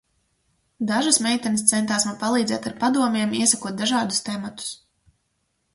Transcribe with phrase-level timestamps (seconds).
[0.91, 4.73] Dažas meitenes centās man palīdzēt ar padomiem, iesakot dažādus tematus.